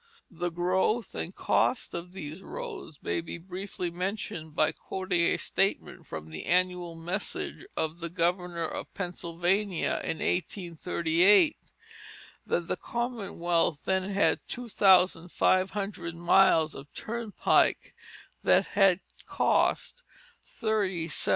The 0.31 0.49
growth 0.49 1.13
and 1.13 1.27
the 1.27 1.31
cost 1.33 1.93
of 1.93 2.11
these 2.13 2.41
roads 2.41 2.97
may 3.03 3.21
be 3.21 3.37
briefly 3.37 3.91
mentioned 3.91 4.55
by 4.55 4.71
quoting 4.71 5.21
a 5.21 5.37
statement 5.37 6.07
from 6.07 6.31
the 6.31 6.47
annual 6.47 6.95
message 6.95 7.67
of 7.77 7.99
the 7.99 8.09
governor 8.09 8.65
of 8.65 8.91
Pennsylvania 8.95 10.01
in 10.03 10.17
1838, 10.17 11.55
that 12.47 12.67
that 12.67 12.81
commonwealth 12.81 13.81
then 13.83 14.09
had 14.09 14.39
two 14.47 14.67
thousand 14.69 15.31
five 15.31 15.69
hundred 15.69 16.15
miles 16.15 16.73
of 16.73 16.91
turnpikes 16.95 17.91
which 18.41 18.65
had 18.69 19.01
cost 19.27 20.01
$37,000,000. 20.63 21.29